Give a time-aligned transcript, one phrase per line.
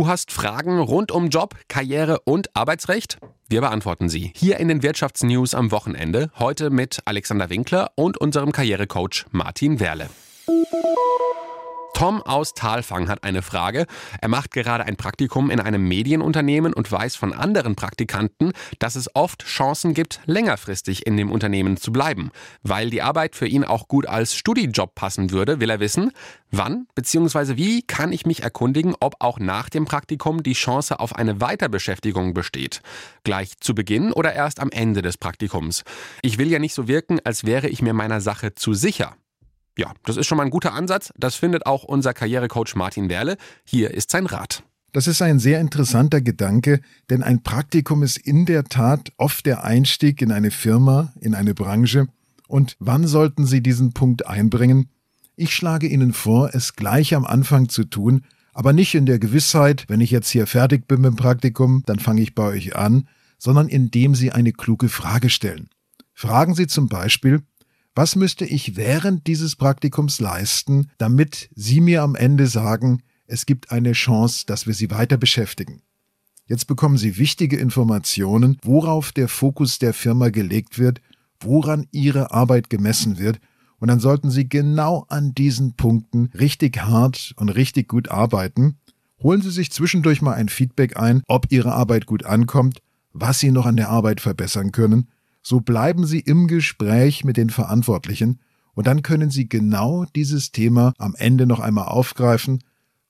[0.00, 3.18] Du hast Fragen rund um Job, Karriere und Arbeitsrecht?
[3.50, 8.50] Wir beantworten sie hier in den Wirtschaftsnews am Wochenende, heute mit Alexander Winkler und unserem
[8.50, 10.08] Karrierecoach Martin Werle.
[12.00, 13.84] Tom aus Talfang hat eine Frage.
[14.22, 19.14] Er macht gerade ein Praktikum in einem Medienunternehmen und weiß von anderen Praktikanten, dass es
[19.14, 22.30] oft Chancen gibt, längerfristig in dem Unternehmen zu bleiben.
[22.62, 26.12] Weil die Arbeit für ihn auch gut als Studijob passen würde, will er wissen,
[26.50, 27.58] wann bzw.
[27.58, 32.32] wie kann ich mich erkundigen, ob auch nach dem Praktikum die Chance auf eine Weiterbeschäftigung
[32.32, 32.80] besteht.
[33.24, 35.84] Gleich zu Beginn oder erst am Ende des Praktikums.
[36.22, 39.16] Ich will ja nicht so wirken, als wäre ich mir meiner Sache zu sicher.
[39.78, 41.12] Ja, das ist schon mal ein guter Ansatz.
[41.16, 43.36] Das findet auch unser Karrierecoach Martin Werle.
[43.64, 44.62] Hier ist sein Rat.
[44.92, 46.80] Das ist ein sehr interessanter Gedanke,
[47.10, 51.54] denn ein Praktikum ist in der Tat oft der Einstieg in eine Firma, in eine
[51.54, 52.08] Branche.
[52.48, 54.88] Und wann sollten Sie diesen Punkt einbringen?
[55.36, 59.84] Ich schlage Ihnen vor, es gleich am Anfang zu tun, aber nicht in der Gewissheit,
[59.86, 63.08] wenn ich jetzt hier fertig bin mit dem Praktikum, dann fange ich bei euch an,
[63.38, 65.68] sondern indem Sie eine kluge Frage stellen.
[66.12, 67.42] Fragen Sie zum Beispiel,
[67.94, 73.72] was müsste ich während dieses Praktikums leisten, damit Sie mir am Ende sagen, es gibt
[73.72, 75.82] eine Chance, dass wir Sie weiter beschäftigen?
[76.46, 81.00] Jetzt bekommen Sie wichtige Informationen, worauf der Fokus der Firma gelegt wird,
[81.40, 83.40] woran Ihre Arbeit gemessen wird,
[83.78, 88.78] und dann sollten Sie genau an diesen Punkten richtig hart und richtig gut arbeiten.
[89.22, 93.50] Holen Sie sich zwischendurch mal ein Feedback ein, ob Ihre Arbeit gut ankommt, was Sie
[93.50, 95.08] noch an der Arbeit verbessern können
[95.50, 98.38] so bleiben Sie im Gespräch mit den Verantwortlichen
[98.74, 102.62] und dann können Sie genau dieses Thema am Ende noch einmal aufgreifen,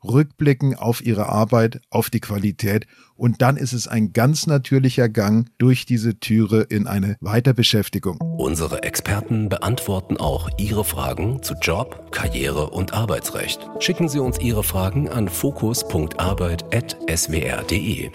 [0.03, 5.51] rückblicken auf Ihre Arbeit, auf die Qualität und dann ist es ein ganz natürlicher Gang
[5.59, 8.17] durch diese Türe in eine Weiterbeschäftigung.
[8.39, 13.69] Unsere Experten beantworten auch Ihre Fragen zu Job, Karriere und Arbeitsrecht.
[13.81, 18.09] Schicken Sie uns Ihre Fragen an fokus.arbeit.swr.de.